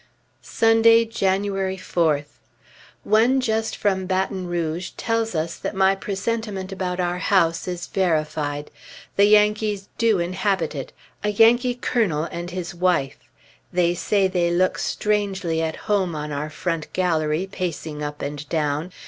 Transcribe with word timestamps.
Sunday, 0.41 1.05
January 1.05 1.77
4th. 1.77 2.39
One 3.03 3.39
just 3.39 3.75
from 3.77 4.07
Baton 4.07 4.47
Rouge 4.47 4.89
tells 4.97 5.35
us 5.35 5.57
that 5.57 5.75
my 5.75 5.93
presentiment 5.93 6.71
about 6.71 6.99
our 6.99 7.19
house 7.19 7.67
is 7.67 7.85
verified; 7.85 8.71
Yankees 9.15 9.89
do 9.99 10.17
inhabit 10.17 10.73
it, 10.73 10.91
a 11.23 11.29
Yankee 11.29 11.75
colonel 11.75 12.23
and 12.31 12.49
his 12.49 12.73
wife. 12.73 13.17
They 13.71 13.93
say 13.93 14.27
they 14.27 14.49
look 14.49 14.79
strangely 14.79 15.61
at 15.61 15.75
home 15.85 16.15
on 16.15 16.31
our 16.31 16.49
front 16.49 16.91
gallery, 16.93 17.47
pacing 17.51 18.01
up 18.01 18.23
and 18.23 18.49
down.... 18.49 18.91